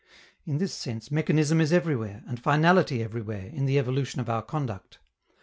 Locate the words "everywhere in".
3.03-3.67